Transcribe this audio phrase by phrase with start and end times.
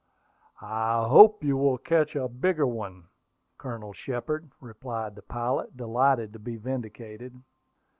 [0.63, 3.03] "I hope you will yet catch a bigger one,
[3.59, 7.35] Colonel Shepard," replied the pilot, delighted to be vindicated.